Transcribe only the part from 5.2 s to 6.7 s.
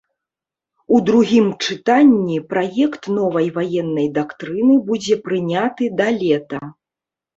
прыняты да лета.